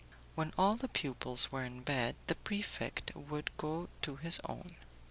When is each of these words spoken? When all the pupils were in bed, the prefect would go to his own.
When 0.33 0.51
all 0.57 0.77
the 0.77 0.87
pupils 0.87 1.51
were 1.51 1.63
in 1.63 1.81
bed, 1.83 2.15
the 2.25 2.33
prefect 2.33 3.11
would 3.15 3.55
go 3.57 3.87
to 4.01 4.15
his 4.15 4.39
own. 4.49 4.71